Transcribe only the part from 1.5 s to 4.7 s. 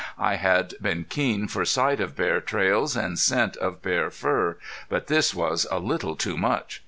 sight of bear trails and scent of bear fur,